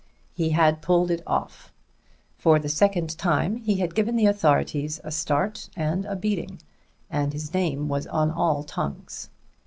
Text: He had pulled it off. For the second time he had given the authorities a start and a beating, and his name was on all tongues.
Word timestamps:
He 0.33 0.49
had 0.49 0.81
pulled 0.81 1.11
it 1.11 1.21
off. 1.27 1.71
For 2.35 2.57
the 2.57 2.69
second 2.69 3.15
time 3.19 3.57
he 3.57 3.75
had 3.75 3.93
given 3.93 4.15
the 4.15 4.25
authorities 4.25 4.99
a 5.03 5.11
start 5.11 5.69
and 5.75 6.05
a 6.05 6.15
beating, 6.15 6.59
and 7.11 7.33
his 7.33 7.53
name 7.53 7.87
was 7.87 8.07
on 8.07 8.31
all 8.31 8.63
tongues. 8.63 9.29